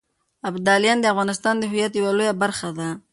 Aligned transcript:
ابداليان 0.49 0.97
د 1.01 1.05
افغانستان 1.13 1.55
د 1.59 1.63
هویت 1.71 1.93
يوه 1.99 2.11
لويه 2.17 2.33
برخه 2.41 2.69
ده. 2.79 2.89